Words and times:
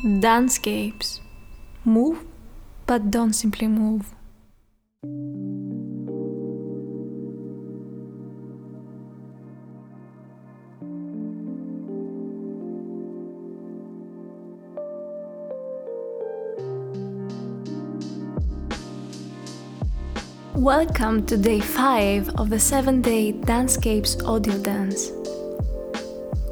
Dancescapes. 0.00 1.20
Move, 1.84 2.24
but 2.86 3.10
don't 3.10 3.32
simply 3.32 3.66
move. 3.66 4.14
Welcome 20.54 21.26
to 21.26 21.36
day 21.36 21.58
5 21.58 22.36
of 22.36 22.50
the 22.50 22.60
7 22.60 23.02
day 23.02 23.32
Dancescapes 23.32 24.22
audio 24.22 24.56
dance. 24.58 25.10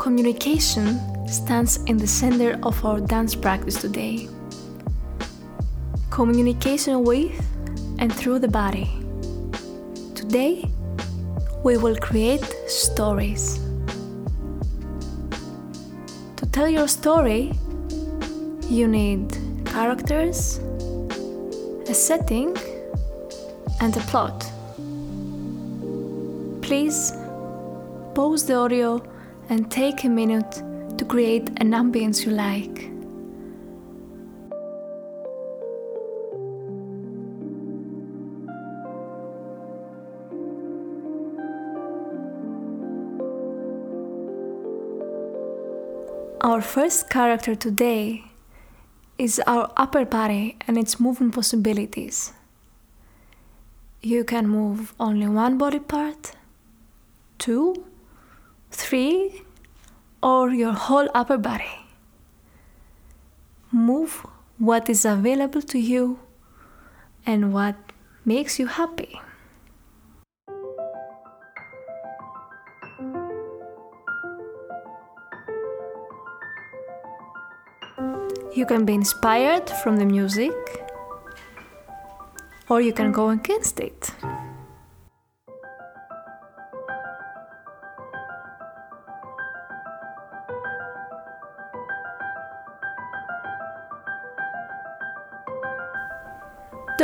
Communication 0.00 1.15
stands 1.36 1.76
in 1.84 1.98
the 1.98 2.06
center 2.06 2.58
of 2.62 2.82
our 2.84 2.98
dance 2.98 3.34
practice 3.34 3.80
today. 3.80 4.28
Communication 6.10 7.04
with 7.04 7.36
and 7.98 8.10
through 8.12 8.38
the 8.38 8.48
body. 8.48 8.88
Today, 10.14 10.64
we 11.62 11.76
will 11.76 11.96
create 11.96 12.44
stories. 12.66 13.60
To 16.36 16.46
tell 16.52 16.68
your 16.68 16.88
story, 16.88 17.52
you 18.68 18.88
need 18.88 19.36
characters, 19.66 20.58
a 21.86 21.94
setting, 21.94 22.56
and 23.82 23.94
a 23.94 24.00
plot. 24.10 24.38
Please 26.62 27.12
pause 28.14 28.46
the 28.46 28.54
audio 28.54 29.02
and 29.50 29.70
take 29.70 30.04
a 30.04 30.08
minute 30.08 30.62
to 30.98 31.04
create 31.04 31.48
an 31.58 31.72
ambience 31.72 32.24
you 32.24 32.32
like. 32.32 32.90
Our 46.40 46.60
first 46.60 47.10
character 47.10 47.54
today 47.54 48.24
is 49.18 49.40
our 49.46 49.72
upper 49.76 50.04
body 50.04 50.56
and 50.68 50.78
its 50.78 51.00
movement 51.00 51.34
possibilities. 51.34 52.32
You 54.00 54.22
can 54.24 54.46
move 54.46 54.94
only 55.00 55.26
one 55.26 55.58
body 55.58 55.80
part, 55.80 56.32
two, 57.38 57.84
three, 58.70 59.42
or 60.26 60.50
your 60.50 60.72
whole 60.72 61.08
upper 61.14 61.38
body. 61.38 61.86
Move 63.70 64.26
what 64.58 64.88
is 64.88 65.04
available 65.04 65.62
to 65.62 65.78
you 65.78 66.18
and 67.24 67.52
what 67.52 67.76
makes 68.24 68.58
you 68.58 68.66
happy. 68.66 69.20
You 78.52 78.66
can 78.66 78.84
be 78.84 78.94
inspired 78.94 79.70
from 79.84 79.98
the 79.98 80.06
music, 80.06 80.56
or 82.68 82.80
you 82.80 82.92
can 82.92 83.12
go 83.12 83.28
against 83.28 83.78
it. 83.78 84.10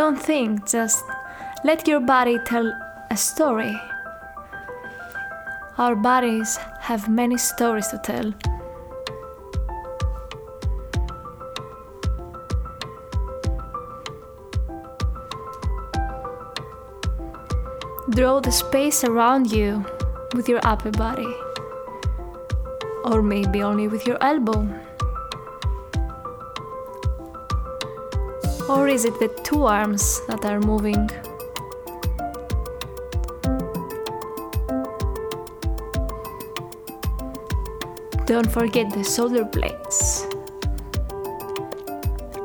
Don't 0.03 0.21
think, 0.21 0.67
just 0.67 1.05
let 1.63 1.87
your 1.87 2.01
body 2.01 2.37
tell 2.45 2.67
a 3.13 3.17
story. 3.17 3.81
Our 5.79 5.95
bodies 5.95 6.57
have 6.81 7.09
many 7.09 7.39
stories 7.39 7.87
to 7.93 7.99
tell. 7.99 8.33
Draw 18.11 18.41
the 18.41 18.51
space 18.51 19.05
around 19.05 19.53
you 19.53 19.87
with 20.35 20.49
your 20.49 20.59
upper 20.65 20.91
body, 20.91 21.33
or 23.05 23.23
maybe 23.23 23.63
only 23.63 23.87
with 23.87 24.05
your 24.05 24.19
elbow. 24.21 24.82
Or 28.73 28.89
is 28.89 29.05
it 29.05 29.19
the 29.19 29.29
two 29.45 29.65
arms 29.65 30.23
that 30.29 30.47
are 30.47 30.59
moving? 30.59 31.07
Don't 38.25 38.51
forget 38.51 38.91
the 38.91 39.05
shoulder 39.05 39.45
blades 39.45 40.27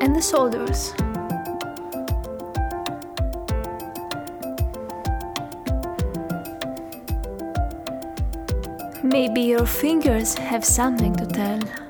and 0.01 0.13
the 0.13 0.21
shoulders. 0.21 0.93
Maybe 9.01 9.43
your 9.43 9.65
fingers 9.65 10.35
have 10.35 10.65
something 10.65 11.15
to 11.15 11.25
tell. 11.25 11.86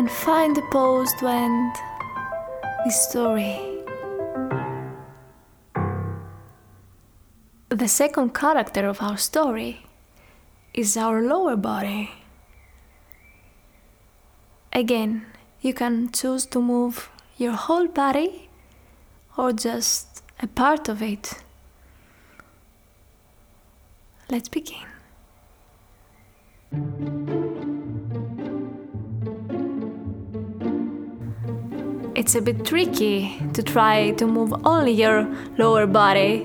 And 0.00 0.10
find 0.10 0.56
the 0.56 0.62
pose 0.62 1.12
to 1.18 1.26
end 1.26 1.74
the 2.86 2.90
story. 2.90 3.60
The 7.68 7.86
second 7.86 8.32
character 8.32 8.88
of 8.88 9.02
our 9.02 9.18
story 9.18 9.84
is 10.72 10.96
our 10.96 11.20
lower 11.20 11.54
body. 11.54 12.12
Again, 14.72 15.26
you 15.60 15.74
can 15.74 16.10
choose 16.10 16.46
to 16.46 16.62
move 16.62 17.10
your 17.36 17.52
whole 17.52 17.86
body 17.86 18.48
or 19.36 19.52
just 19.52 20.22
a 20.40 20.46
part 20.46 20.88
of 20.88 21.02
it. 21.02 21.42
Let's 24.30 24.48
begin. 24.48 24.86
It's 32.30 32.36
a 32.36 32.40
bit 32.40 32.64
tricky 32.64 33.36
to 33.54 33.60
try 33.60 34.12
to 34.12 34.24
move 34.24 34.54
only 34.64 34.92
your 34.92 35.26
lower 35.58 35.84
body. 35.84 36.44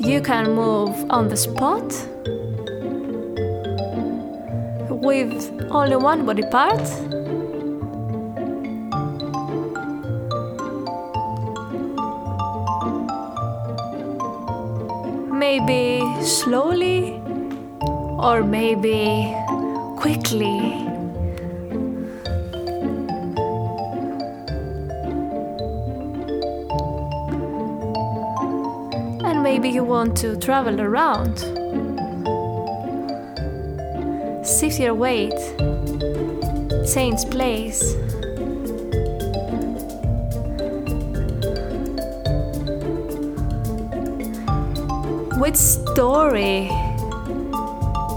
You 0.00 0.22
can 0.22 0.54
move 0.54 0.96
on 1.10 1.28
the 1.28 1.36
spot 1.36 1.84
with 4.88 5.52
only 5.70 5.96
one 5.96 6.24
body 6.24 6.44
part. 6.50 6.88
Maybe 15.30 16.00
slowly 16.22 17.23
or 18.24 18.42
maybe 18.42 19.36
quickly. 19.98 20.58
And 29.26 29.42
maybe 29.42 29.68
you 29.68 29.84
want 29.84 30.16
to 30.22 30.38
travel 30.38 30.80
around. 30.80 31.38
Shift 34.46 34.80
your 34.80 34.94
weight, 34.94 35.38
change 36.94 37.28
place. 37.30 37.94
Which 45.38 45.56
story 45.56 46.70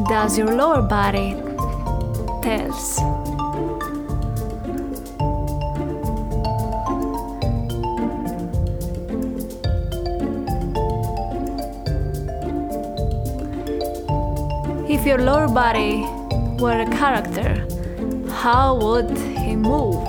does 0.09 0.37
your 0.37 0.55
lower 0.55 0.81
body 0.81 1.33
tells? 2.41 2.97
If 14.89 15.05
your 15.05 15.17
lower 15.17 15.49
body 15.49 16.05
were 16.57 16.79
a 16.79 16.89
character, 16.89 17.67
how 18.31 18.77
would 18.77 19.17
he 19.17 19.57
move? 19.57 20.07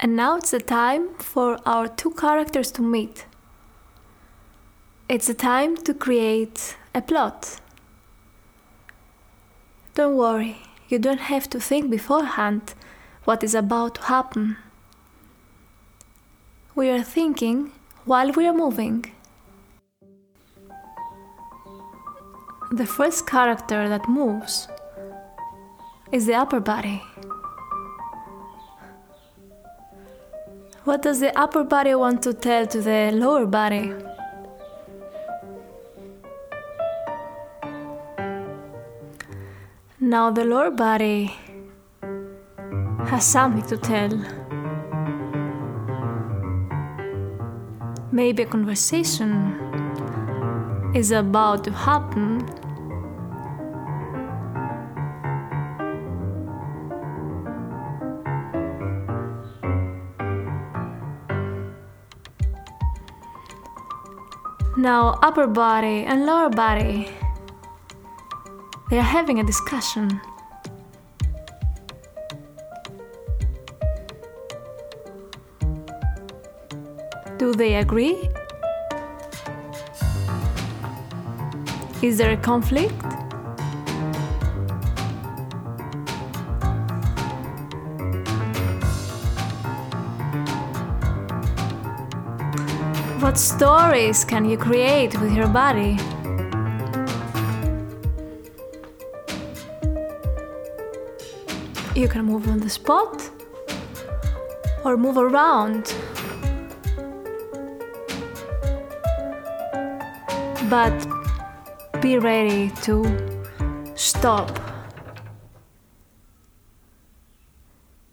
And 0.00 0.16
now 0.16 0.36
it's 0.38 0.52
the 0.52 0.60
time 0.60 1.14
for 1.18 1.58
our 1.66 1.86
two 1.86 2.12
characters 2.12 2.72
to 2.72 2.82
meet. 2.82 3.26
It's 5.06 5.26
the 5.26 5.34
time 5.34 5.76
to 5.84 5.92
create 5.92 6.76
a 6.94 7.02
plot. 7.02 7.60
Don't 9.94 10.16
worry, 10.16 10.62
you 10.88 10.98
don't 10.98 11.20
have 11.20 11.48
to 11.50 11.60
think 11.60 11.90
beforehand 11.90 12.72
what 13.24 13.44
is 13.44 13.54
about 13.54 13.96
to 13.96 14.02
happen. 14.04 14.56
We 16.74 16.88
are 16.88 17.02
thinking 17.02 17.72
while 18.06 18.32
we 18.32 18.46
are 18.46 18.54
moving. 18.54 19.04
The 22.72 22.86
first 22.86 23.26
character 23.26 23.86
that 23.90 24.08
moves 24.08 24.68
is 26.12 26.24
the 26.24 26.34
upper 26.34 26.60
body. 26.60 27.02
What 30.84 31.02
does 31.02 31.20
the 31.20 31.38
upper 31.38 31.62
body 31.62 31.94
want 31.94 32.22
to 32.22 32.32
tell 32.32 32.66
to 32.68 32.80
the 32.80 33.10
lower 33.12 33.44
body? 33.44 33.92
Now 40.06 40.30
the 40.30 40.44
lower 40.44 40.70
body 40.70 41.34
has 43.06 43.24
something 43.24 43.62
to 43.68 43.78
tell. 43.78 44.12
Maybe 48.12 48.42
a 48.42 48.46
conversation 48.46 49.32
is 50.94 51.10
about 51.10 51.64
to 51.64 51.72
happen. 51.72 52.46
Now, 64.76 65.18
upper 65.22 65.46
body 65.46 66.04
and 66.04 66.26
lower 66.26 66.50
body, 66.50 67.08
they 68.90 68.98
are 68.98 69.02
having 69.02 69.40
a 69.40 69.44
discussion. 69.44 70.20
Do 77.38 77.52
they 77.52 77.76
agree? 77.76 78.30
Is 82.02 82.18
there 82.18 82.32
a 82.32 82.36
conflict? 82.36 82.92
What 93.20 93.38
stories 93.38 94.24
can 94.24 94.44
you 94.44 94.58
create 94.58 95.18
with 95.18 95.32
your 95.32 95.48
body? 95.48 95.98
You 102.04 102.10
can 102.10 102.26
move 102.26 102.46
on 102.48 102.60
the 102.60 102.68
spot 102.68 103.30
or 104.84 104.98
move 104.98 105.16
around. 105.16 105.94
But 110.68 110.92
be 112.02 112.18
ready 112.18 112.68
to 112.82 113.06
stop. 113.94 114.50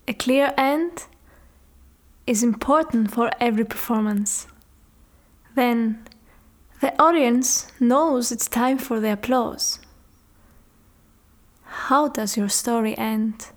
A 0.08 0.14
clear 0.14 0.54
end 0.58 1.08
is 2.26 2.44
important 2.44 3.12
for 3.12 3.30
every 3.42 3.66
performance. 3.66 4.48
Then 5.54 6.08
the 6.80 6.94
audience 6.98 7.70
knows 7.82 8.32
it's 8.32 8.48
time 8.48 8.78
for 8.78 9.02
the 9.02 9.12
applause. 9.12 9.80
How 11.64 12.08
does 12.08 12.38
your 12.38 12.48
story 12.48 12.98
end? 12.98 13.52